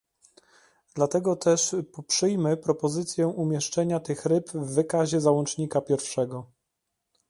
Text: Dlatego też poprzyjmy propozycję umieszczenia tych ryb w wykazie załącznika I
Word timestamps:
Dlatego 0.95 1.35
też 1.35 1.75
poprzyjmy 1.93 2.57
propozycję 2.57 3.27
umieszczenia 3.27 3.99
tych 3.99 4.25
ryb 4.25 4.49
w 4.51 4.73
wykazie 4.73 5.21
załącznika 5.21 5.79
I 5.79 5.95